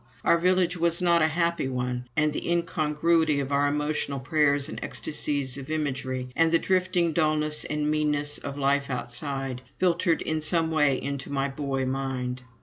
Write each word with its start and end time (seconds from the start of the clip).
Our 0.25 0.39
village 0.39 0.75
was 0.77 0.99
not 0.99 1.21
a 1.21 1.27
happy 1.27 1.67
one, 1.67 2.07
and 2.17 2.33
the 2.33 2.49
incongruity 2.51 3.39
of 3.39 3.51
our 3.51 3.67
emotional 3.67 4.19
prayers 4.19 4.67
and 4.67 4.79
ecstasies 4.81 5.59
of 5.59 5.69
imagery, 5.69 6.29
and 6.35 6.51
the 6.51 6.57
drifting 6.57 7.13
dullness 7.13 7.65
and 7.65 7.91
meanness 7.91 8.39
of 8.39 8.55
the 8.55 8.61
life 8.61 8.89
outside, 8.89 9.61
filtered 9.77 10.23
in 10.23 10.41
some 10.41 10.71
way 10.71 10.99
into 10.99 11.31
my 11.31 11.49
boy 11.49 11.85
mind. 11.85 12.41